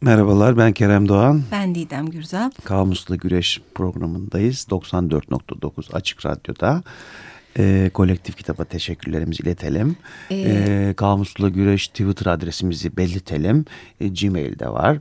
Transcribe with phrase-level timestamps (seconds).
[0.00, 1.42] Merhabalar ben Kerem Doğan.
[1.52, 2.64] Ben Didem Gürzap.
[2.64, 4.66] Kamuslu Güreş programındayız.
[4.70, 6.82] 94.9 Açık Radyo'da.
[7.58, 9.96] E, kolektif kitaba teşekkürlerimizi iletelim.
[10.30, 13.64] Ee, e, Kamuslu Güreş Twitter adresimizi belirtelim.
[14.00, 14.98] E, Gmail'de var.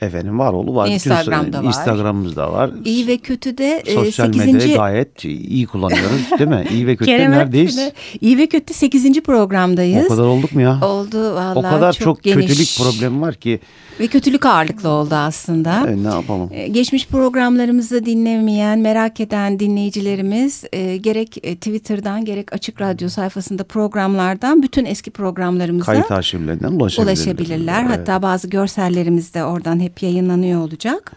[0.00, 0.88] Efendim var oğlu var.
[0.88, 1.64] Instagram'da var.
[1.64, 2.70] Instagram'ımızda var.
[2.84, 4.52] İyi ve kötü de e, Sosyal 8.
[4.52, 6.64] medyayı gayet iyi kullanıyoruz değil mi?
[6.72, 7.92] İyi ve kötü neredeyiz?
[8.20, 9.20] İyi ve kötü 8.
[9.22, 10.04] programdayız.
[10.06, 10.80] O kadar olduk mu ya?
[10.82, 12.46] Oldu vallahi O kadar çok, çok geniş.
[12.46, 13.60] kötülük problemi var ki.
[14.00, 15.84] Ve kötülük ağırlıklı oldu aslında.
[15.86, 16.50] Evet, ne yapalım?
[16.52, 23.64] E, geçmiş programlarımızı dinlemeyen, merak eden dinleyicilerimiz e, gerek e, Twitter'dan gerek Açık Radyo sayfasında
[23.64, 27.16] programlardan bütün eski programlarımıza kayıt arşivlerinden ulaşabilirler.
[27.16, 27.84] ulaşabilirler.
[27.84, 27.98] Evet.
[27.98, 31.12] Hatta bazı görsellerimiz de oradan hep yayınlanıyor olacak.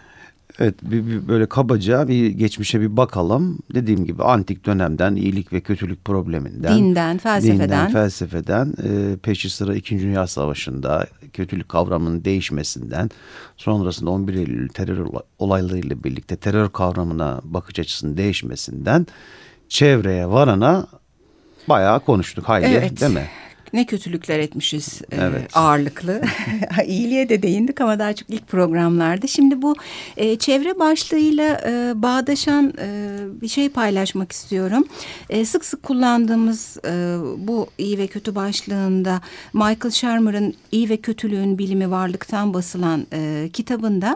[0.60, 3.60] Evet bir, bir böyle kabaca bir geçmişe bir bakalım.
[3.74, 6.78] Dediğim gibi antik dönemden iyilik ve kötülük probleminden.
[6.78, 7.60] Dinden, felsefeden.
[7.60, 10.00] Dinden, felsefeden e, peşi sıra 2.
[10.00, 13.10] Dünya Savaşı'nda kötülük kavramının değişmesinden
[13.58, 15.08] sonrasında 11 Eylül terör
[15.40, 19.08] olaylarıyla birlikte terör kavramına bakış açısının değişmesinden
[19.70, 20.88] çevreye varana
[21.70, 23.02] bayağı konuştuk hayli evet.
[23.02, 23.28] değil mi?
[23.74, 25.56] Ne kötülükler etmişiz e, evet.
[25.56, 26.22] e, ağırlıklı.
[26.86, 29.28] İyiliğe de değindik ama daha çok ilk programlarda.
[29.28, 29.76] Şimdi bu
[30.18, 34.88] e, çevre başlığıyla e, bağdaşan e, bir şey paylaşmak istiyorum.
[35.30, 39.22] E, sık sık kullandığımız e, bu iyi ve kötü başlığında
[39.54, 44.16] Michael Shermer'ın İyi ve Kötülüğün Bilimi Varlıktan basılan e, kitabında...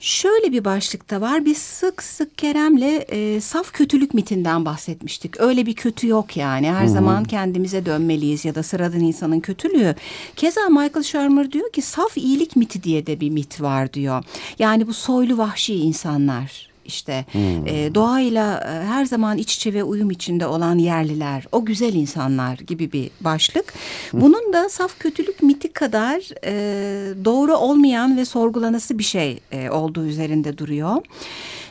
[0.00, 1.44] Şöyle bir başlıkta var.
[1.44, 5.40] Biz sık sık Kerem'le e, saf kötülük mitinden bahsetmiştik.
[5.40, 6.70] Öyle bir kötü yok yani.
[6.70, 6.88] Her Hı-hı.
[6.88, 9.94] zaman kendimize dönmeliyiz ya da sıradan insanın kötülüğü.
[10.36, 14.24] Keza Michael Shermer diyor ki saf iyilik miti diye de bir mit var diyor.
[14.58, 17.66] Yani bu soylu vahşi insanlar işte hmm.
[17.66, 22.58] e, doğayla e, her zaman iç içe ve uyum içinde olan yerliler, o güzel insanlar
[22.58, 23.74] gibi bir başlık.
[24.12, 30.06] Bunun da saf kötülük miti kadar e, doğru olmayan ve sorgulanası bir şey e, olduğu
[30.06, 30.96] üzerinde duruyor.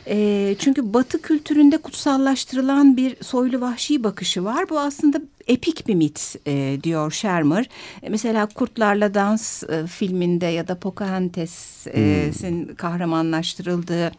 [0.06, 4.70] E, çünkü Batı kültüründe kutsallaştırılan bir soylu vahşi bakışı var.
[4.70, 7.68] Bu aslında epik bir mit e, diyor Shermer.
[8.02, 12.74] E, mesela Kurtlarla Dans e, filminde ya da Pocahontas'in hmm.
[12.74, 14.12] kahramanlaştırıldığı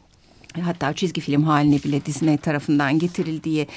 [0.59, 3.67] hatta çizgi film haline bile Disney tarafından getirildiği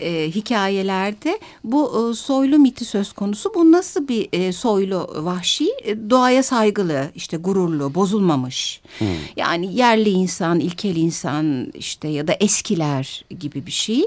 [0.00, 3.54] e, hikayelerde bu e, soylu miti söz konusu.
[3.54, 5.68] Bu nasıl bir e, soylu vahşi?
[5.84, 8.80] E, doğaya saygılı, işte gururlu, bozulmamış.
[8.98, 9.08] Hmm.
[9.36, 14.02] Yani yerli insan, ilkel insan işte ya da eskiler gibi bir şey.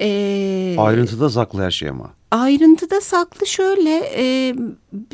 [0.00, 4.54] E, Ayrıntıda saklı her şey ama ayrıntıda saklı şöyle e,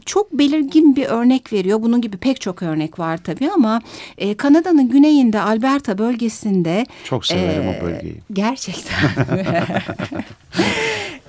[0.07, 1.83] çok belirgin bir örnek veriyor.
[1.83, 3.81] Bunun gibi pek çok örnek var tabii ama
[4.19, 6.87] e, Kanada'nın güneyinde Alberta bölgesinde.
[7.05, 8.21] Çok severim e, o bölgeyi.
[8.33, 8.95] Gerçekten.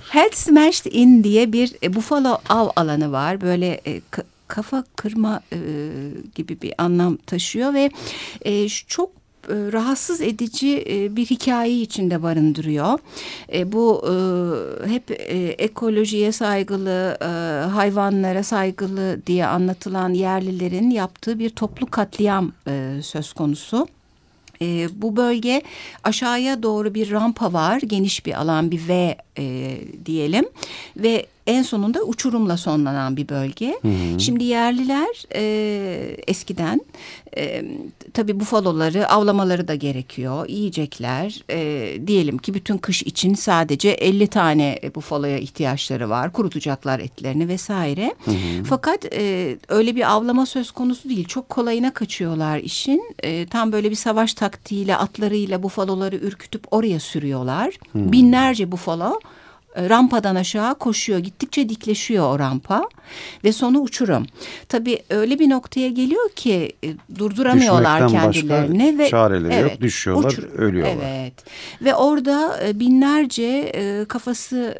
[0.10, 3.42] Head Smashed In diye bir e, buffalo av alanı var.
[3.42, 4.02] Böyle e,
[4.48, 5.58] kafa kırma e,
[6.36, 7.92] gibi bir anlam taşıyor ve
[8.46, 13.00] e, çok rahatsız edici e, bir hikaye içinde barındırıyor.
[13.54, 14.06] E, bu
[14.88, 15.04] hep
[15.58, 17.18] ekolojiye saygılı,
[17.74, 22.52] hayvanlara saygılı diye anlatılan yerlilerin yaptığı bir toplu katliam
[23.02, 23.88] söz konusu.
[24.62, 25.62] E, bu bölge
[26.04, 27.82] aşağıya doğru bir rampa var.
[27.82, 30.46] Geniş bir alan bir V e, diyelim.
[30.98, 33.76] Ve en sonunda uçurumla sonlanan bir bölge.
[33.82, 34.20] Hı hı.
[34.20, 36.82] Şimdi yerliler e, eskiden
[37.38, 37.66] e,
[38.14, 40.50] tabii bufaloları avlamaları da gerekiyor.
[40.50, 46.34] Yiyecekler e, diyelim ki bütün kış için sadece 50 tane bufaloya ihtiyaçları var.
[46.34, 48.16] Kurutacaklar etlerini vesaire.
[48.26, 48.64] Hı hı.
[48.64, 51.28] Fakat e, öyle bir avlama söz konusu değil.
[51.28, 53.04] Çok kolayına kaçıyorlar işin.
[53.24, 57.68] E, tam böyle bir savaş taktiğiyle atlarıyla bufaloları ürkütüp oraya sürüyorlar.
[57.92, 58.12] Hı.
[58.12, 59.20] Binlerce bufalo
[59.78, 61.20] rampadan aşağı koşuyor.
[61.20, 62.90] Gittikçe dikleşiyor o rampa
[63.44, 64.26] ve sonu uçurum.
[64.70, 69.82] Tabii öyle bir noktaya geliyor ki e, durduramıyorlar Düşmekten kendilerini ve çareleri evet, yok.
[69.82, 71.06] Düşüyorlar, uçur, ölüyorlar.
[71.06, 71.34] Evet.
[71.82, 73.72] Ve orada e, binlerce
[74.10, 74.76] kafası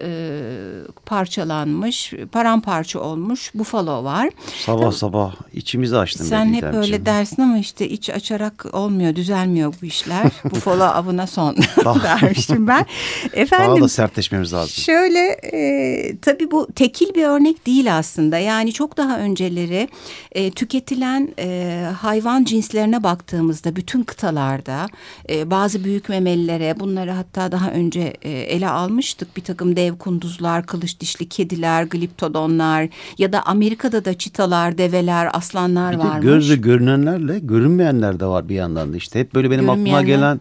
[1.06, 4.30] parçalanmış, paramparça olmuş bufalo var.
[4.66, 6.26] Sabah sabah içimizi açtın.
[6.26, 10.24] Sen hep öyle dersin ama işte iç açarak olmuyor, düzelmiyor bu işler.
[10.52, 11.56] bufalo avına son
[12.04, 12.86] dermiştim ben.
[13.34, 14.84] Efendim, Daha da sertleşmemiz lazım.
[14.86, 18.38] Şöyle e, tabii bu tekil bir örnek değil aslında.
[18.38, 19.90] Yani çok daha önceleri
[20.32, 24.88] e, tüketilen e, hayvan cinslerine baktığımızda bütün kıtalarda
[25.30, 29.38] e, bazı büyük memelilere bunları hatta daha önce e, ele almıştık.
[29.38, 35.94] Bir takım dev kunduzlar, kılıç dişli kediler, gliptodonlar ya da Amerika'da da çitalar, develer, aslanlar
[35.94, 36.22] bir varmış.
[36.26, 39.20] Bir de gözle görünenlerle görünmeyenler de var bir yandan da işte.
[39.20, 40.40] Hep böyle benim aklıma gelen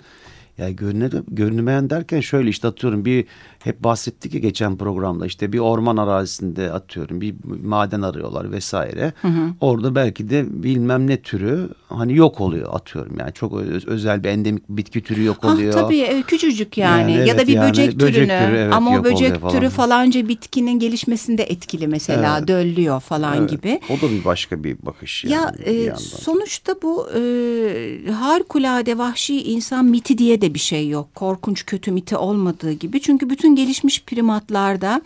[0.58, 3.24] Yani görüne, görünmeyen derken şöyle işte atıyorum bir
[3.58, 7.34] hep bahsettik ya geçen programda işte bir orman arazisinde atıyorum bir
[7.64, 9.12] maden arıyorlar vesaire.
[9.22, 9.50] Hı hı.
[9.60, 13.52] Orada belki de bilmem ne türü hani yok oluyor atıyorum yani çok
[13.86, 15.74] özel bir endemik bitki türü yok ah, oluyor.
[15.76, 18.74] Ah, tabii küçücük yani, yani evet, ya da bir yani, böcek, böcek türünü türü, evet,
[18.74, 19.52] ama o böcek falan.
[19.54, 22.48] türü falanca bitkinin gelişmesinde etkili mesela evet.
[22.48, 23.50] döllüyor falan evet.
[23.50, 23.80] gibi.
[23.90, 25.34] O da bir başka bir bakış yani.
[25.34, 31.14] Ya e, sonuçta bu e, harikulade vahşi insan miti diye de bir şey yok.
[31.14, 33.00] Korkunç kötü miti olmadığı gibi.
[33.00, 35.02] Çünkü bütün gelişmiş primatlarda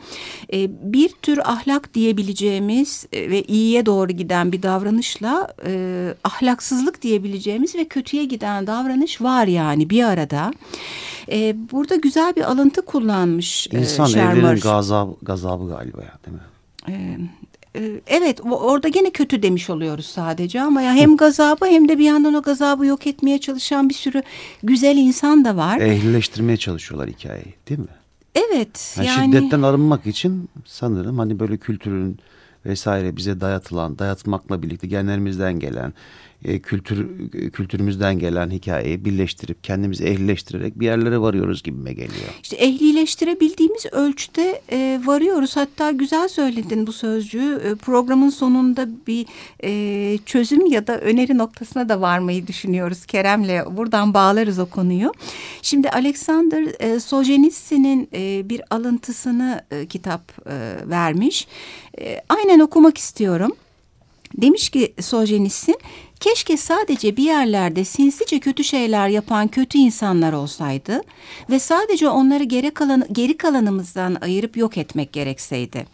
[0.52, 7.74] e, bir tür ahlak diyebileceğimiz e, ve iyiye doğru giden bir davranışla e, ahlaksızlık diyebileceğimiz
[7.74, 10.52] ve kötüye giden davranış var yani bir arada.
[11.30, 16.42] E, burada güzel bir alıntı kullanmış İnsan e, evrenin gazabı, gazabı galiba ya değil mi?
[16.88, 17.18] E, e,
[18.06, 22.34] evet orada gene kötü demiş oluyoruz sadece ama ya hem gazabı hem de bir yandan
[22.34, 24.22] o gazabı yok etmeye çalışan bir sürü
[24.62, 25.80] güzel insan da var.
[25.80, 27.86] Ehlileştirmeye çalışıyorlar hikayeyi değil mi?
[28.34, 28.94] Evet.
[28.96, 32.18] Yani, yani şiddetten arınmak için sanırım hani böyle kültürün
[32.66, 35.92] vesaire bize dayatılan, dayatmakla birlikte genlerimizden gelen
[36.44, 42.28] e, kültür kültürümüzden gelen hikayeyi birleştirip kendimizi ehlileştirerek bir yerlere varıyoruz gibime geliyor.
[42.42, 45.56] İşte ehlileştirebildiğimiz ölçüde e, varıyoruz.
[45.56, 47.60] Hatta güzel söyledin bu sözcüğü.
[47.64, 49.26] E, programın sonunda bir
[49.64, 53.76] e, çözüm ya da öneri noktasına da varmayı düşünüyoruz Kerem'le.
[53.76, 55.12] Buradan bağlarız o konuyu.
[55.62, 60.54] Şimdi Alexander e, Solzhenitsyn'in e, bir alıntısını e, kitap e,
[60.90, 61.48] vermiş.
[62.00, 63.52] E, aynen okumak istiyorum.
[64.36, 65.78] Demiş ki Solzhenitsyn
[66.20, 71.00] Keşke sadece bir yerlerde sinsice kötü şeyler yapan kötü insanlar olsaydı
[71.50, 75.86] ve sadece onları geri, kalan, geri kalanımızdan ayırıp yok etmek gerekseydi.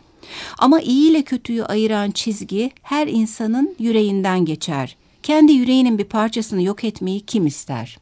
[0.59, 4.97] Ama iyi ile kötüyü ayıran çizgi her insanın yüreğinden geçer.
[5.23, 7.99] Kendi yüreğinin bir parçasını yok etmeyi kim ister?''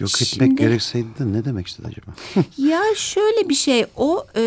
[0.00, 2.10] Yok etmek Şimdi, gerekseydi de ne demek istedi acaba?
[2.58, 4.42] ya şöyle bir şey o e,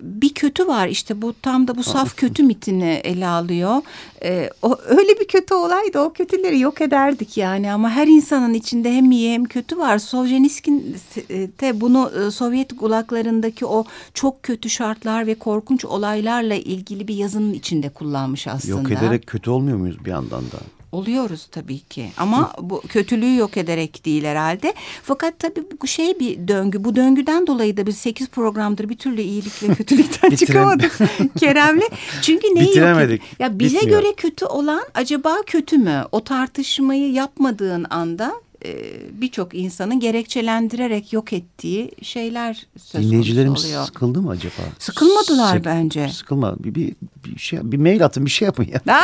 [0.00, 3.82] bir kötü var işte bu tam da bu saf kötü mitini ele alıyor.
[4.22, 8.92] E, o öyle bir kötü olaydı o kötüleri yok ederdik yani ama her insanın içinde
[8.92, 9.98] hem iyi hem kötü var.
[9.98, 10.82] Solzhenitsyn
[11.60, 13.84] de bunu e, Sovyet gulaklarındaki o
[14.14, 18.90] çok kötü şartlar ve korkunç olaylarla ilgili bir yazının içinde kullanmış aslında.
[18.90, 20.79] Yok ederek kötü olmuyor muyuz bir yandan da?
[20.92, 24.74] Oluyoruz tabii ki ama bu kötülüğü yok ederek değil herhalde.
[25.02, 26.84] Fakat tabii bu şey bir döngü.
[26.84, 30.98] Bu döngüden dolayı da biz sekiz programdır bir türlü iyilik ve kötülükten çıkamadık
[31.40, 31.82] Kerem'le.
[32.22, 33.22] Çünkü neyi Bitiremedik.
[33.22, 33.40] Yok?
[33.40, 34.02] Ya bize Bitmiyor.
[34.02, 36.04] göre kötü olan acaba kötü mü?
[36.12, 38.32] O tartışmayı yapmadığın anda
[38.64, 38.74] e,
[39.20, 43.84] birçok insanın gerekçelendirerek yok ettiği şeyler söz Dinleyicilerimiz oluyor.
[43.84, 44.62] sıkıldı mı acaba?
[44.78, 46.08] Sıkılmadılar Sık, bence.
[46.08, 46.56] Sıkılma.
[46.58, 48.80] Bir, bir, bir şey bir mail atın bir şey yapın ya.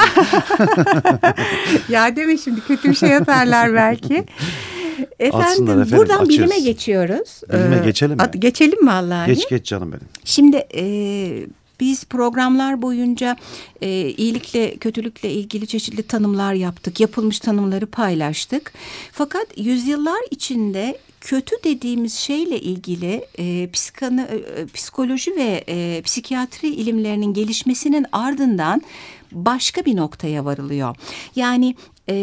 [1.88, 4.24] ya deme şimdi kötü bir şey yaparlar belki.
[5.18, 6.28] Efendim, efendim buradan açıyoruz.
[6.28, 7.40] bilime geçiyoruz.
[7.52, 8.30] Bilime ee, geçelim mi?
[8.38, 9.26] Geçelim mi Allah'ın?
[9.26, 10.08] Geç geç canım benim.
[10.24, 10.82] Şimdi e,
[11.80, 13.36] biz programlar boyunca
[13.80, 17.00] e, iyilikle kötülükle ilgili çeşitli tanımlar yaptık.
[17.00, 18.72] Yapılmış tanımları paylaştık.
[19.12, 27.34] Fakat yüzyıllar içinde kötü dediğimiz şeyle ilgili e, psikanı, e, psikoloji ve e, psikiyatri ilimlerinin
[27.34, 28.82] gelişmesinin ardından
[29.32, 30.96] başka bir noktaya varılıyor.
[31.36, 31.74] Yani
[32.08, 32.14] e,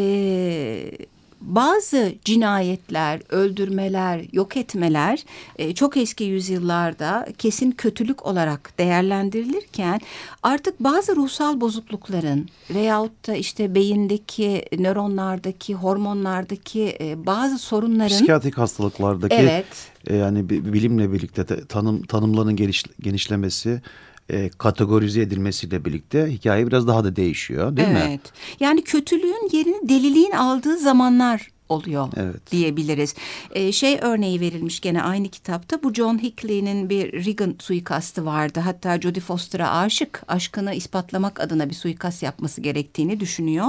[1.43, 5.23] bazı cinayetler, öldürmeler, yok etmeler
[5.57, 10.01] e, çok eski yüzyıllarda kesin kötülük olarak değerlendirilirken
[10.43, 19.35] artık bazı ruhsal bozuklukların veyahut da işte beyindeki nöronlardaki, hormonlardaki e, bazı sorunların psikiyatrik hastalıklardaki
[19.35, 19.65] evet.
[20.07, 23.81] e, yani bilimle birlikte tanım tanımların geniş, genişlemesi
[24.29, 28.03] e, kategorize edilmesiyle birlikte hikaye biraz daha da değişiyor değil evet.
[28.03, 28.09] mi?
[28.09, 28.33] Evet.
[28.59, 32.51] Yani kötülüğün yerini deliliğin aldığı zamanlar oluyor evet.
[32.51, 33.15] diyebiliriz.
[33.51, 38.59] Ee, şey örneği verilmiş gene aynı kitapta bu John Hickley'nin bir Reagan suikastı vardı.
[38.59, 43.67] Hatta Jodie Foster'a aşık aşkını ispatlamak adına bir suikast yapması gerektiğini düşünüyor.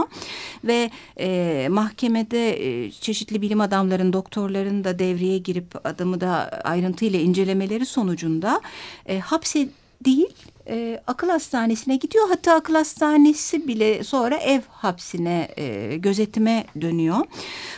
[0.64, 7.86] Ve e, mahkemede e, çeşitli bilim adamların doktorların da devreye girip adamı da ayrıntıyla incelemeleri
[7.86, 8.60] sonucunda
[9.06, 9.68] e, hapse
[10.04, 10.34] değil
[10.68, 12.28] e, akıl hastanesine gidiyor.
[12.28, 17.26] Hatta akıl hastanesi bile sonra ev hapsine e, gözetime dönüyor.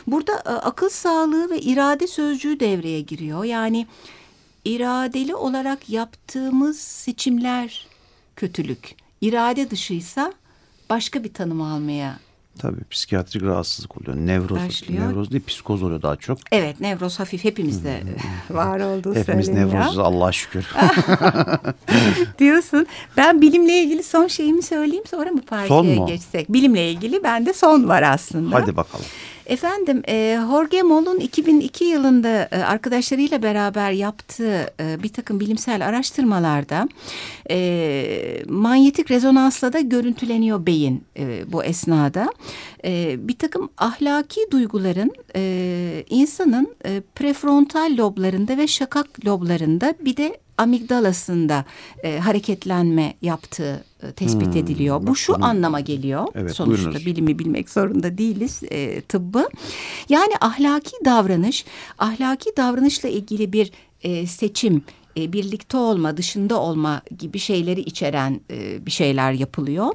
[0.06, 3.45] Burada e, akıl sağlığı ve irade sözcüğü devreye giriyor.
[3.45, 3.87] Yani
[4.64, 7.87] iradeli olarak yaptığımız seçimler
[8.37, 8.95] kötülük.
[9.21, 10.33] İrade dışıysa
[10.90, 12.18] başka bir tanım almaya
[12.59, 14.17] Tabii psikiyatrik rahatsızlık oluyor.
[14.17, 15.09] Nevroz, Başlıyor.
[15.09, 16.39] nevroz değil psikoz oluyor daha çok.
[16.53, 18.03] Evet nevroz hafif hepimizde
[18.51, 19.73] var olduğu Hepimiz söyleniyor.
[19.75, 20.67] nevrozuz Allah'a şükür.
[22.39, 22.87] Diyorsun.
[23.17, 26.53] Ben bilimle ilgili son şeyimi söyleyeyim sonra mı partiye geçsek?
[26.53, 28.55] Bilimle ilgili bende son var aslında.
[28.57, 29.07] Hadi bakalım.
[29.47, 36.88] Efendim e, Jorge Moll'un 2002 yılında e, arkadaşlarıyla beraber yaptığı e, bir takım bilimsel araştırmalarda
[37.50, 42.33] e, manyetik rezonansla da görüntüleniyor beyin e, bu esnada.
[42.85, 50.38] E, bir takım ahlaki duyguların e, insanın e, prefrontal loblarında ve şakak loblarında bir de
[50.59, 51.65] amigdalasında
[52.03, 55.07] e, hareketlenme yaptığı e, tespit hmm, ediliyor.
[55.07, 55.45] Bu şu bunu...
[55.45, 56.27] anlama geliyor.
[56.35, 57.07] Evet, Sonuçta buyurunuz.
[57.07, 59.49] bilimi bilmek zorunda değiliz e, tıbbı.
[60.09, 61.65] Yani ahlaki davranış,
[61.99, 63.73] ahlaki davranışla ilgili bir
[64.03, 64.83] e, seçim
[65.16, 69.87] e, birlikte olma, dışında olma gibi şeyleri içeren e, bir şeyler yapılıyor.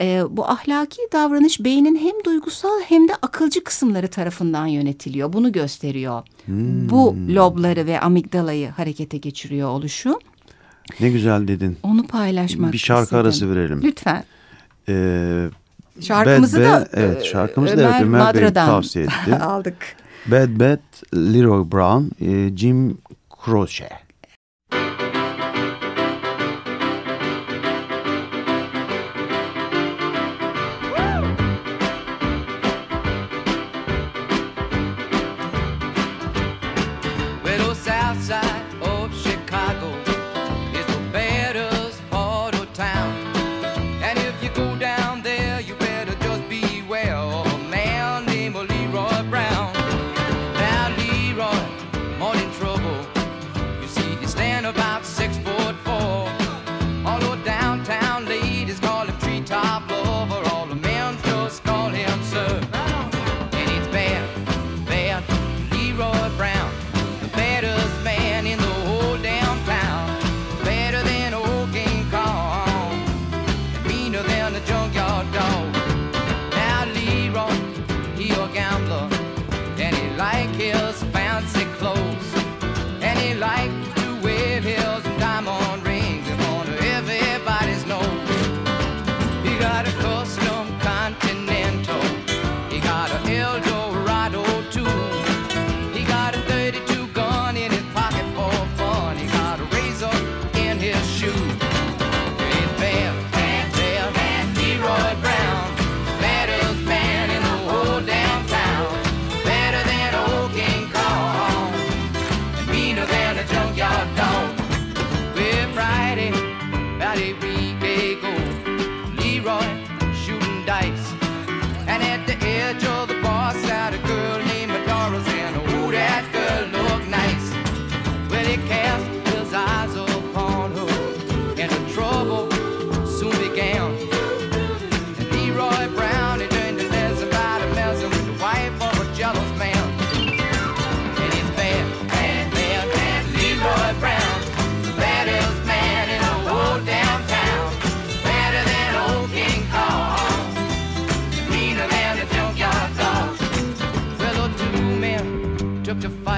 [0.00, 5.32] E, bu ahlaki davranış beynin hem duygusal hem de akılcı kısımları tarafından yönetiliyor.
[5.32, 6.22] Bunu gösteriyor.
[6.44, 6.90] Hmm.
[6.90, 10.18] Bu lobları ve amigdalayı harekete geçiriyor oluşu.
[11.00, 11.78] Ne güzel dedin.
[11.82, 13.24] Onu paylaşmak Bir şarkı istedim.
[13.24, 13.80] arası verelim.
[13.84, 14.24] Lütfen.
[14.88, 15.48] Ee,
[16.00, 19.36] Şarkımızı Bad da evet, şarkımızı Ömer, da evet, Ömer Bey tavsiye etti.
[19.40, 19.76] aldık.
[20.26, 22.24] Bad Bad Leroy Brown,
[22.56, 22.98] Jim
[23.44, 23.88] Croce.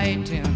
[0.03, 0.52] fighting.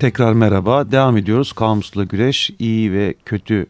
[0.00, 0.92] Tekrar merhaba.
[0.92, 1.52] Devam ediyoruz.
[1.52, 3.66] Kamusla Güreş iyi ve kötü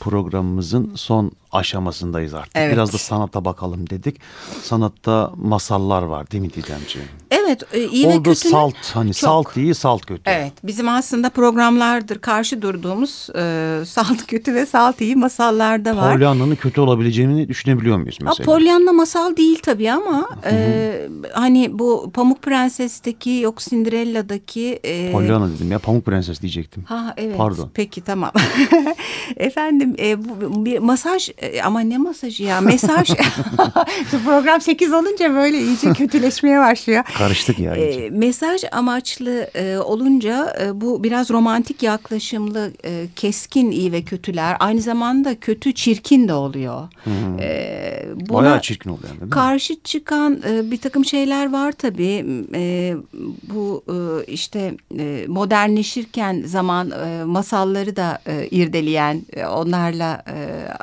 [0.00, 2.52] programımızın son aşamasındayız artık.
[2.54, 2.72] Evet.
[2.72, 4.20] Biraz da sanata bakalım dedik.
[4.62, 7.08] Sanatta masallar var değil mi Didemciğim?
[7.30, 8.48] Evet e, iyi Orada ve kötü.
[8.48, 9.16] salt hani çok.
[9.16, 10.22] salt iyi salt kötü.
[10.24, 16.14] Evet bizim aslında programlardır karşı durduğumuz e, salt kötü ve salt iyi masallarda var.
[16.14, 18.44] Pollyanna'nın kötü olabileceğini düşünebiliyor muyuz mesela?
[18.44, 24.80] Polyanna masal değil tabii ama e, hani bu Pamuk Prenses'teki yok Cinderella'daki.
[24.84, 26.82] E, Pollyanna dedim ya Pamuk Prenses diyecektim.
[26.82, 27.36] Ha evet.
[27.36, 27.70] Pardon.
[27.74, 28.30] Peki tamam.
[29.36, 33.10] Efendim e, bu, bir masaj e, ama ne masajı ya mesaj
[34.24, 37.04] program 8 olunca böyle iyice kötüleşmeye başlıyor.
[37.18, 37.74] Karıştık ya.
[37.74, 44.56] E, mesaj amaçlı e, olunca e, bu biraz romantik yaklaşımlı e, keskin iyi ve kötüler
[44.60, 46.88] aynı zamanda kötü çirkin de oluyor.
[47.04, 47.38] Hmm.
[47.40, 49.08] E, buna Bayağı çirkin oluyor.
[49.10, 49.30] Değil mi?
[49.30, 52.44] Karşı çıkan e, bir takım şeyler var tabii.
[52.54, 52.94] E,
[53.52, 60.36] bu e, işte e, modernleşirken zaman e, masalları da e, irdeleyen e, onlarla e,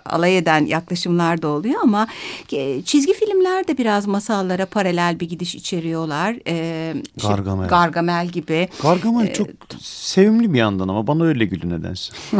[0.06, 2.08] alay eden yaklaşımlar da oluyor ama
[2.52, 6.36] e, çizgi filmler de biraz masallara paralel bir gidiş içeriyorlar.
[6.48, 7.68] E, Gargamel.
[7.68, 8.70] Gargamel gibi.
[8.82, 9.48] Gargamel e, çok
[9.82, 12.14] sevimli bir yandan ama bana öyle gülü nedense.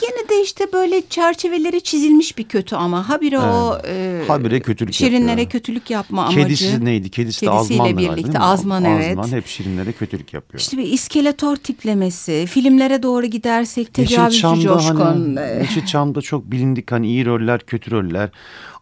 [0.00, 3.44] gene de işte böyle çerçeveleri çizilmiş bir kötü ama habire evet.
[3.44, 5.50] o e, habire kötülük şirinlere yapıyor.
[5.50, 6.36] kötülük yapma amacı.
[6.36, 7.10] Kedisi neydi?
[7.10, 8.38] Kedisi de Azman birlikte.
[8.38, 9.18] Azman evet.
[9.18, 10.60] Azman hep şirinlere kötülük yapıyor.
[10.60, 12.46] İşte bir iskeletor tiplemesi.
[12.48, 15.36] Filmlere doğru gidersek tecavüzcü coşkun.
[15.36, 18.30] Hani, Yeşilçam'da çok bilindik hani iyi roller kötü roller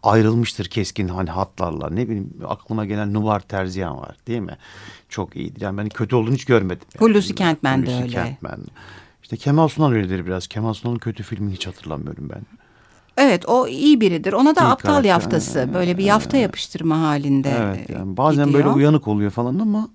[0.04, 1.90] ayrılmıştır keskin hani hatlarla.
[1.90, 4.56] Ne bileyim aklıma gelen Nubar Terziyan var değil mi?
[5.08, 5.61] Çok iyidir.
[5.61, 6.87] Yani ben kötü olduğunu hiç görmedim.
[6.94, 7.08] Yani.
[7.11, 8.08] Hulusi Kentmen de öyle.
[8.08, 8.58] Kentmen.
[9.23, 10.46] İşte Kemal Sunal öyledir biraz.
[10.46, 12.42] Kemal Sunal'ın kötü filmini hiç hatırlamıyorum ben.
[13.16, 14.32] Evet o iyi biridir.
[14.32, 15.08] Ona da iyi aptal karakter.
[15.08, 15.68] yaftası.
[15.75, 18.64] Böyle bir yafta yapıştırma halinde Evet yani bazen gidiyor.
[18.64, 19.88] böyle uyanık oluyor falan ama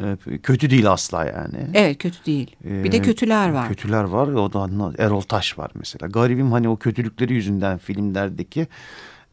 [0.00, 1.66] e, kötü değil asla yani.
[1.74, 2.56] Evet kötü değil.
[2.64, 3.68] Bir de kötüler var.
[3.68, 4.28] Kötüler var.
[4.28, 4.68] O da
[4.98, 6.06] Erol Taş var mesela.
[6.06, 8.66] Garibim hani o kötülükleri yüzünden filmlerdeki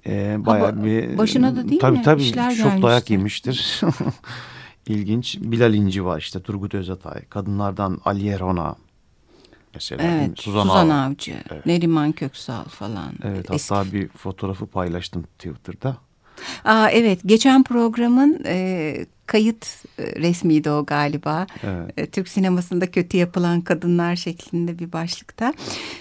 [0.07, 1.17] e, bayağı ha, bir...
[1.17, 2.03] Başına da değil tabii, mi?
[2.03, 3.81] Tabii tabii çok dayak yemiştir.
[4.87, 5.37] İlginç.
[5.41, 7.25] Bilal İnci var işte Turgut Özatay.
[7.25, 8.75] Kadınlardan Aliye Rona
[9.73, 10.03] mesela.
[10.03, 11.65] Evet, Suzan, Suzan Av Avcı, evet.
[11.65, 13.13] Neriman Köksal falan.
[13.23, 13.73] Evet, Eski.
[13.75, 15.97] hatta bir fotoğrafı paylaştım Twitter'da.
[16.65, 19.65] Aa, evet, geçen programın e, kayıt
[19.99, 21.47] e, resmiydi o galiba.
[21.63, 21.93] Evet.
[21.97, 25.53] E, Türk sinemasında kötü yapılan kadınlar şeklinde bir başlıkta.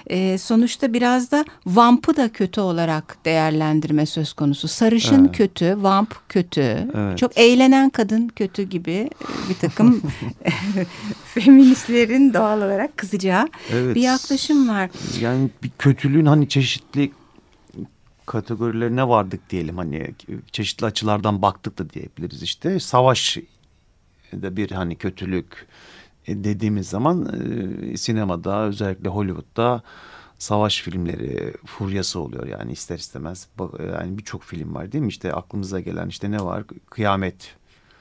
[0.07, 4.69] E, sonuçta biraz da vampı da kötü olarak değerlendirme söz konusu.
[4.69, 5.37] Sarışın evet.
[5.37, 6.89] kötü, vamp kötü.
[6.95, 7.19] Evet.
[7.19, 9.11] Çok eğlenen kadın kötü gibi
[9.49, 10.03] bir takım
[11.35, 13.95] feministlerin doğal olarak kızacağı evet.
[13.97, 14.91] bir yaklaşım var.
[15.21, 17.11] Yani bir kötülüğün hani çeşitli
[18.33, 19.77] kategorilerine vardık diyelim.
[19.77, 20.15] Hani
[20.53, 22.81] çeşitli açılardan baktık da diyebiliriz işte.
[22.81, 23.39] Savaş
[24.33, 25.67] da bir hani kötülük
[26.27, 27.29] e, dediğimiz zaman
[27.93, 29.83] e, sinemada özellikle Hollywood'da
[30.39, 32.47] savaş filmleri furyası oluyor.
[32.47, 33.49] Yani ister istemez
[33.93, 35.09] yani birçok film var değil mi?
[35.09, 36.65] İşte aklımıza gelen işte ne var?
[36.91, 37.55] Kıyamet.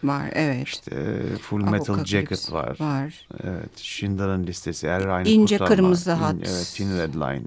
[0.04, 0.68] Var evet.
[0.68, 2.78] İşte Full Metal Jacket var.
[2.80, 3.28] var.
[3.44, 6.36] Evet Schindler'ın listesi Er Ryan'ı İnce Kırmızı Hat.
[6.40, 7.44] evet Thin Red Line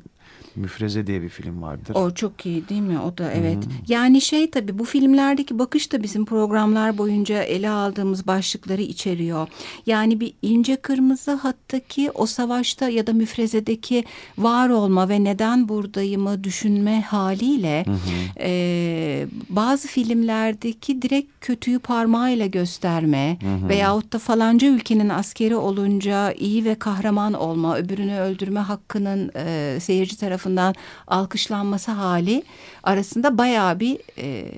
[0.56, 1.94] Müfreze diye bir film vardır.
[1.94, 2.98] O çok iyi değil mi?
[2.98, 3.56] O da evet.
[3.56, 3.72] Hı -hı.
[3.88, 9.48] Yani şey tabii bu filmlerdeki bakış da bizim programlar boyunca ele aldığımız başlıkları içeriyor.
[9.86, 14.04] Yani bir ince kırmızı hattaki o savaşta ya da müfrezedeki
[14.38, 17.96] var olma ve neden buradayımı düşünme haliyle hı hı.
[18.40, 23.68] E, bazı filmlerdeki direkt kötüyü parmağıyla gösterme hı hı.
[23.68, 30.18] veyahut da falanca ülkenin askeri olunca iyi ve kahraman olma, öbürünü öldürme hakkının e, seyirci
[30.18, 30.74] tarafından tarafından
[31.07, 32.42] alkışlanması hali
[32.83, 34.52] arasında bayağı bir e,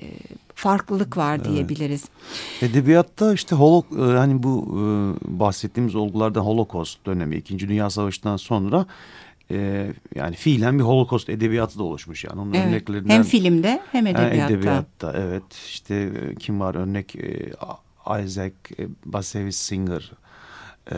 [0.55, 2.05] farklılık var diyebiliriz.
[2.61, 2.71] Evet.
[2.71, 4.79] Edebiyatta işte holok e, hani bu e,
[5.39, 7.59] bahsettiğimiz olgulardan Holocaust dönemi 2.
[7.59, 8.85] Dünya Savaşı'ndan sonra
[9.51, 12.41] e, yani fiilen bir Holocaust edebiyatı da oluşmuş yani.
[12.41, 12.67] Onun evet.
[12.67, 14.35] örneklerinden hem filmde hem edebiyatta.
[14.35, 15.43] Hem edebiyatta evet.
[15.67, 17.51] İşte e, kim var örnek e,
[18.23, 18.53] Isaac
[19.05, 20.11] Bashevis Singer
[20.91, 20.97] e,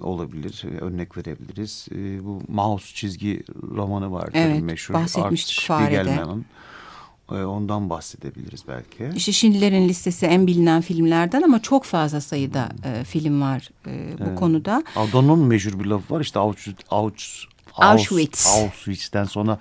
[0.00, 0.64] olabilir.
[0.80, 1.88] Örnek verebiliriz.
[1.92, 3.42] E, bu Mouse çizgi
[3.76, 4.28] romanı var.
[4.32, 4.94] Evet, meşhur.
[4.94, 6.24] bahsetmiştik Fare'de.
[7.32, 9.16] E, ondan bahsedebiliriz belki.
[9.16, 14.24] İşte Schindler'in listesi en bilinen filmlerden ama çok fazla sayıda e, film var e, bu
[14.24, 14.38] evet.
[14.38, 14.84] konuda.
[14.96, 16.20] Adorno'nun meşhur bir lafı var.
[16.20, 18.46] İşte Auschwitz, Auschwitz Auschwitz.
[18.46, 19.58] Auschwitz'ten sonra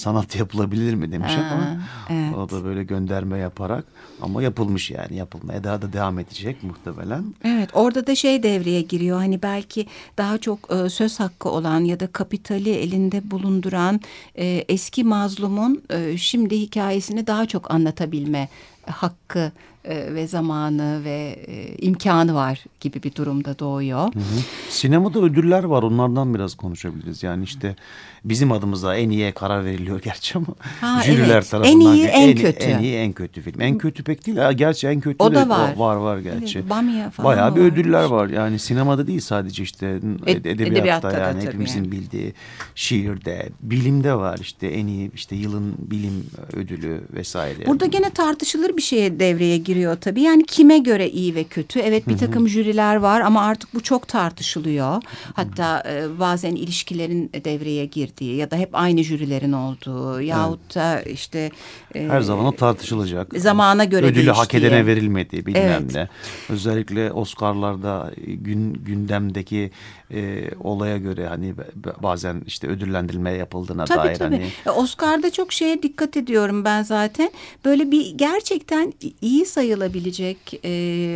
[0.00, 2.34] sanat yapılabilir mi demiş ha, ama evet.
[2.34, 3.84] o da böyle gönderme yaparak
[4.22, 7.24] ama yapılmış yani yapılmaya daha da devam edecek muhtemelen.
[7.44, 9.86] Evet orada da şey devreye giriyor hani belki
[10.18, 14.00] daha çok e, söz hakkı olan ya da kapitali elinde bulunduran
[14.38, 18.48] e, eski mazlumun e, şimdi hikayesini daha çok anlatabilme
[18.86, 19.52] hakkı
[19.84, 24.14] e, ve zamanı ve e, imkanı var gibi bir durumda doğuyor.
[24.14, 24.40] Hı hı.
[24.68, 27.22] Sinemada ödüller var onlardan biraz konuşabiliriz.
[27.22, 27.76] Yani işte
[28.24, 30.46] bizim adımıza en iyiye karar veriliyor gerçi ama
[30.80, 31.50] ha, jüriler evet.
[31.50, 31.80] tarafından.
[31.80, 32.64] En iyi en, en kötü.
[32.64, 33.60] En iyi en kötü film.
[33.60, 34.38] En kötü pek değil.
[34.38, 35.76] Ha, gerçi en kötü o da var.
[35.76, 36.58] var var gerçi.
[36.58, 38.28] Evet, Bamya falan Bayağı bir ödüller var.
[38.28, 41.92] Yani sinemada değil sadece işte Ed, edebiyatta, edebiyatta yani hepimizin yani.
[41.92, 42.34] bildiği
[42.74, 47.66] şiirde, bilimde var işte en iyi işte yılın bilim ödülü vesaire.
[47.66, 50.22] Burada gene tartışılır bir şeye devreye giriyor tabii.
[50.22, 51.78] Yani kime göre iyi ve kötü?
[51.78, 55.02] Evet bir takım jüriler var ama artık bu çok tartışılıyor.
[55.34, 61.02] Hatta e, bazen ilişkilerin devreye girdiği ya da hep aynı jürilerin olduğu olduğu yahut da
[61.02, 61.50] işte
[61.94, 63.32] e, her zaman o tartışılacak.
[63.36, 64.36] Zamana göre ödülü değiştiği.
[64.36, 65.94] hak edene verilmediği bilmem evet.
[65.94, 66.08] ne.
[66.48, 69.70] Özellikle Oscar'larda gün gündemdeki
[70.14, 71.54] e, olaya göre hani
[72.02, 74.34] bazen işte ödüllendirilme yapıldığına tabii, dair tabii.
[74.34, 77.30] hani e, Oscar'da çok şeye dikkat ediyorum ben zaten.
[77.64, 80.70] Böyle bir gerçekten iyi sayılabilecek e,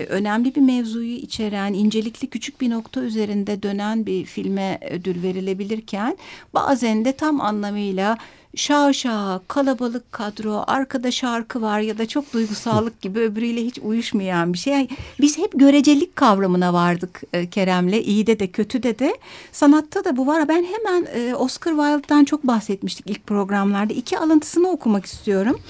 [0.09, 6.17] önemli bir mevzuyu içeren incelikli küçük bir nokta üzerinde dönen bir filme ödül verilebilirken
[6.55, 8.19] bazen de tam anlamıyla
[8.57, 14.59] şaşa kalabalık kadro arkada şarkı var ya da çok duygusallık gibi öbürüyle hiç uyuşmayan bir
[14.59, 14.73] şey.
[14.73, 14.89] Yani
[15.21, 19.17] biz hep görecelik kavramına vardık e, Kerem'le iyide de kötüde de
[19.53, 20.49] sanatta da bu var.
[20.49, 23.93] Ben hemen e, Oscar Wilde'dan çok bahsetmiştik ilk programlarda.
[23.93, 25.61] İki alıntısını okumak istiyorum.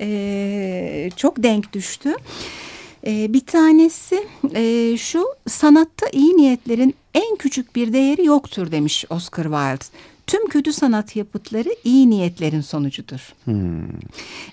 [0.00, 2.14] E, çok denk düştü.
[3.06, 9.44] E, bir tanesi e, şu sanatta iyi niyetlerin en küçük bir değeri yoktur demiş Oscar
[9.44, 9.84] Wilde.
[10.30, 13.34] Tüm kötü sanat yapıtları iyi niyetlerin sonucudur.
[13.44, 13.82] Hmm.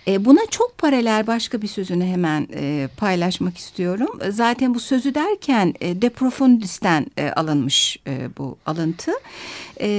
[0.07, 4.19] E, buna çok paralel başka bir sözünü hemen e, paylaşmak istiyorum.
[4.29, 9.11] Zaten bu sözü derken e, De Profundis'ten e, alınmış e, bu alıntı.
[9.81, 9.89] E,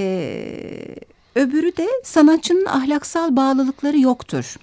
[1.35, 4.57] öbürü de sanatçının ahlaksal bağlılıkları yoktur.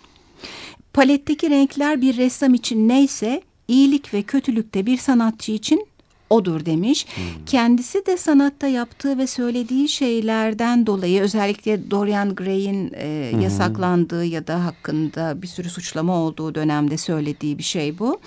[0.94, 5.88] Paletteki renkler bir ressam için neyse iyilik ve kötülükte bir sanatçı için
[6.30, 7.06] odur demiş.
[7.16, 7.46] Hmm.
[7.46, 13.42] Kendisi de sanatta yaptığı ve söylediği şeylerden dolayı özellikle Dorian Gray'in e, hmm.
[13.42, 18.20] yasaklandığı ya da hakkında bir sürü suçlama olduğu dönemde söylediği bir şey bu.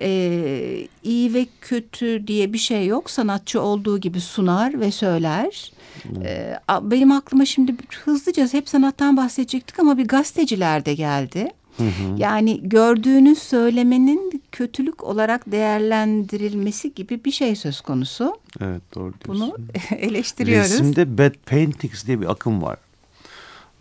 [0.00, 3.10] E, iyi ve kötü diye bir şey yok.
[3.10, 5.72] Sanatçı olduğu gibi sunar ve söyler.
[6.02, 6.22] Hmm.
[6.26, 11.48] E, benim aklıma şimdi hızlıca hep sanattan bahsedecektik ama bir gazeteciler de geldi.
[11.76, 12.14] Hı hı.
[12.16, 18.36] Yani gördüğünü söylemenin kötülük olarak değerlendirilmesi gibi bir şey söz konusu.
[18.60, 19.52] Evet doğru diyorsun.
[19.56, 19.66] Bunu
[19.98, 20.70] eleştiriyoruz.
[20.70, 22.78] Resimde bad paintings diye bir akım var.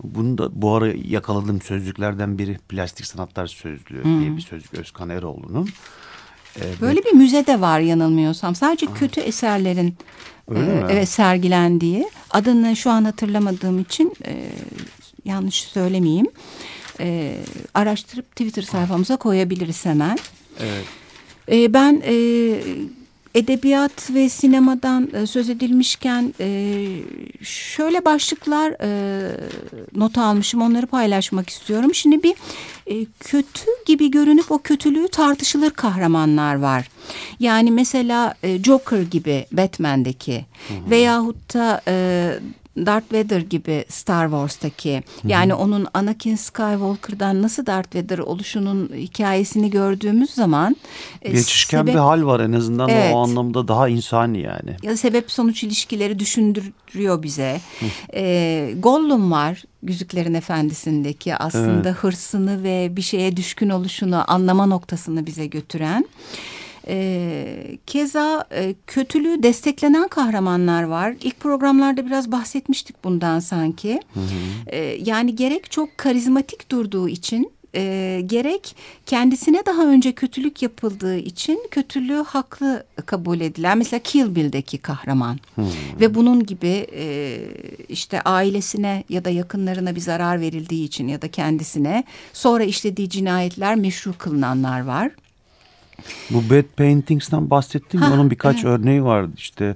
[0.03, 4.19] Bunu da bu ara yakaladığım sözlüklerden biri plastik sanatlar sözlüğü hı.
[4.19, 5.69] diye bir sözlük Özkan Eroğlu'nun.
[6.59, 8.55] Ee, Böyle bir müze de var yanılmıyorsam.
[8.55, 8.93] Sadece Aa.
[8.93, 9.95] kötü eserlerin
[10.47, 10.87] Öyle e, mi?
[10.89, 12.09] evet sergilendiği.
[12.31, 14.49] Adını şu an hatırlamadığım için e,
[15.25, 16.27] yanlış söylemeyeyim
[16.99, 17.37] e,
[17.73, 20.17] araştırıp Twitter sayfamıza koyabiliriz hemen.
[20.59, 20.85] Evet.
[21.51, 22.15] E, ben e,
[23.35, 26.77] edebiyat ve sinemadan e, söz edilmişken e,
[27.43, 29.31] şöyle başlıklar e,
[29.95, 31.95] not almışım onları paylaşmak istiyorum.
[31.95, 32.35] Şimdi bir
[32.87, 36.89] e, kötü gibi görünüp o kötülüğü tartışılır kahramanlar var.
[37.39, 40.89] Yani mesela e, Joker gibi Batman'deki hı hı.
[40.89, 42.33] veyahut da e,
[42.77, 45.31] Darth Vader gibi Star Wars'taki Hı-hı.
[45.31, 50.75] yani onun Anakin Skywalker'dan nasıl Darth Vader oluşunun hikayesini gördüğümüz zaman
[51.21, 54.75] e, geçişken sebep, bir hal var en azından evet, o anlamda daha insani yani.
[54.83, 57.61] Ya sebep sonuç ilişkileri düşündürüyor bize.
[58.13, 61.97] e, Gollum var Yüzüklerin Efendisi'ndeki aslında evet.
[61.97, 66.05] hırsını ve bir şeye düşkün oluşunu anlama noktasını bize götüren.
[66.87, 71.15] E, keza e, kötülüğü desteklenen kahramanlar var.
[71.21, 73.99] İlk programlarda biraz bahsetmiştik bundan sanki.
[74.13, 74.69] Hı hı.
[74.69, 81.67] E, yani gerek çok karizmatik durduğu için e, gerek kendisine daha önce kötülük yapıldığı için
[81.71, 85.65] kötülüğü haklı kabul edilen mesela Kill Bill'deki kahraman hmm.
[85.99, 87.37] ve bunun gibi e,
[87.89, 93.75] işte ailesine ya da yakınlarına bir zarar verildiği için ya da kendisine sonra işlediği cinayetler
[93.75, 95.11] meşru kılınanlar var.
[96.29, 98.65] Bu Bad Paintings'ten bahsettim ha, onun birkaç evet.
[98.65, 99.75] örneği vardı işte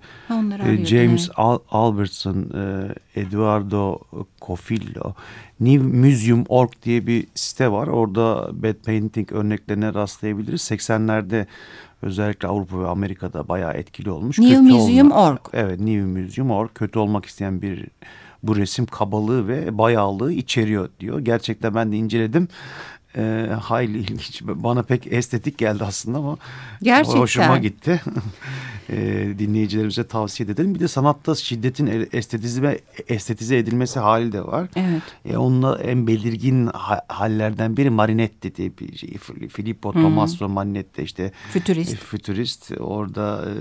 [0.66, 1.32] e, James evet.
[1.36, 4.00] Al Albertson, e, Eduardo
[4.42, 5.14] Cofillo,
[5.60, 7.88] New Museum.org diye bir site var.
[7.88, 10.62] Orada Bad Painting örneklerine rastlayabiliriz.
[10.62, 11.46] 80'lerde
[12.02, 14.40] özellikle Avrupa ve Amerika'da bayağı etkili olmuş.
[14.40, 15.40] New Museum.org.
[15.54, 17.86] Evet New Museum.org kötü olmak isteyen bir
[18.44, 21.20] bu resim kabalığı ve bayağılığı içeriyor diyor.
[21.20, 22.48] Gerçekten ben de inceledim
[23.18, 24.42] e, hayli ilginç.
[24.44, 26.38] Bana pek estetik geldi aslında ama
[26.82, 27.20] Gerçekten.
[27.20, 28.02] hoşuma gitti.
[28.90, 28.98] e,
[29.40, 30.76] dinleyicilerimize tavsiye edelim.
[30.76, 34.68] Bir de sanatta şiddetin estetize, estetize edilmesi hali de var.
[34.76, 35.02] Evet.
[35.26, 39.18] E, onunla en belirgin ha, hallerden biri Marinetti diye bir şey.
[39.50, 40.02] Filippo hmm.
[40.02, 41.32] Tommaso Marinetti işte.
[41.54, 41.94] Fütürist.
[41.94, 42.72] E, fütürist.
[42.80, 43.54] Orada e,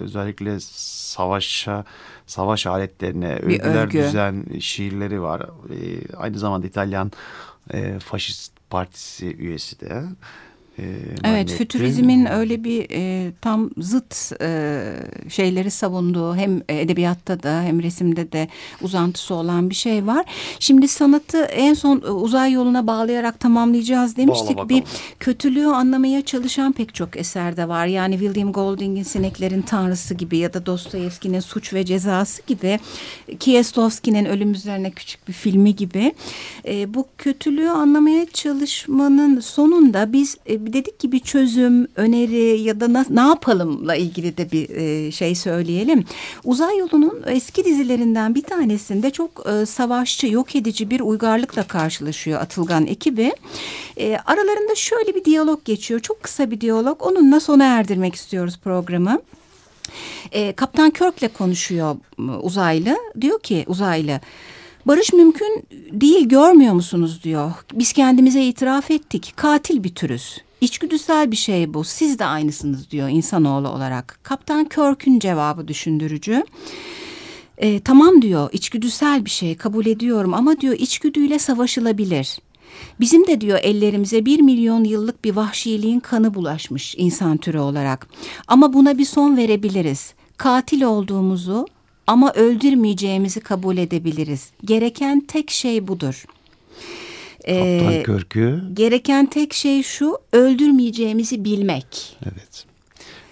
[0.00, 1.84] özellikle savaşa
[2.26, 5.40] savaş aletlerine övgüler düzen şiirleri var.
[5.40, 7.12] E, aynı zamanda İtalyan
[7.74, 10.02] e, faşist partisi üyesi de.
[10.78, 10.82] E,
[11.24, 14.82] evet, fütürizmin öyle bir e, tam zıt e,
[15.28, 18.48] şeyleri savunduğu hem edebiyatta da hem resimde de
[18.82, 20.26] uzantısı olan bir şey var.
[20.58, 24.68] Şimdi sanatı en son e, uzay yoluna bağlayarak tamamlayacağız demiştik.
[24.68, 24.82] Bir
[25.20, 27.86] kötülüğü anlamaya çalışan pek çok eserde var.
[27.86, 32.80] Yani William Golding'in Sineklerin Tanrısı gibi ya da Dostoyevski'nin Suç ve Cezası gibi
[33.40, 36.14] Kieslowski'nin Ölüm Üzerine Küçük bir filmi gibi.
[36.66, 42.92] E, bu kötülüğü anlamaya çalışmanın sonunda biz e, dedik ki bir çözüm, öneri ya da
[42.92, 46.04] na, ne yapalımla ilgili de bir e, şey söyleyelim.
[46.44, 52.86] Uzay yolunun eski dizilerinden bir tanesinde çok e, savaşçı, yok edici bir uygarlıkla karşılaşıyor Atılgan
[52.86, 53.32] ekibi.
[53.96, 56.00] E, aralarında şöyle bir diyalog geçiyor.
[56.00, 57.02] Çok kısa bir diyalog.
[57.02, 59.20] Onunla sona erdirmek istiyoruz programı.
[60.32, 61.96] E, Kaptan Kirk'le konuşuyor
[62.42, 62.96] uzaylı.
[63.20, 64.20] Diyor ki uzaylı
[64.86, 67.52] Barış mümkün değil görmüyor musunuz diyor.
[67.74, 69.32] Biz kendimize itiraf ettik.
[69.36, 70.38] Katil bir türüz.
[70.60, 71.84] İçgüdüsel bir şey bu.
[71.84, 74.20] Siz de aynısınız diyor insanoğlu olarak.
[74.22, 76.44] Kaptan Kirk'ün cevabı düşündürücü.
[77.58, 82.38] E, tamam diyor içgüdüsel bir şey kabul ediyorum ama diyor içgüdüyle savaşılabilir.
[83.00, 88.06] Bizim de diyor ellerimize bir milyon yıllık bir vahşiliğin kanı bulaşmış insan türü olarak.
[88.48, 90.14] Ama buna bir son verebiliriz.
[90.36, 91.66] Katil olduğumuzu
[92.06, 94.50] ama öldürmeyeceğimizi kabul edebiliriz.
[94.64, 96.24] Gereken tek şey budur.
[97.46, 98.60] Kaptan ee, Körkü.
[98.74, 102.16] Gereken tek şey şu öldürmeyeceğimizi bilmek.
[102.24, 102.64] Evet.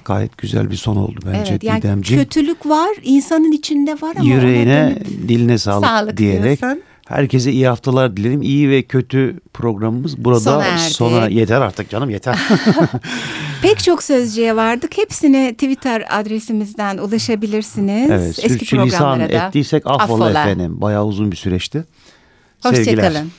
[0.05, 2.23] Gayet güzel bir son oldu bence evet, yani Didemciğim.
[2.23, 4.29] Kötülük var insanın içinde var ama.
[4.29, 6.63] Yüreğine diline sağlık, sağlık diyerek.
[6.63, 6.83] Diyorsun.
[7.09, 8.43] Herkese iyi haftalar dilerim.
[8.43, 12.39] İyi ve kötü programımız burada sona, sona yeter artık canım yeter.
[13.63, 14.99] Pek çok sözcüye vardık.
[14.99, 18.11] Hepsine Twitter adresimizden ulaşabilirsiniz.
[18.11, 19.47] Evet, Eski programlara da.
[19.47, 20.81] ettiysek affola, affola efendim.
[20.81, 21.85] Bayağı uzun bir süreçti.
[22.63, 23.31] Hoşçakalın.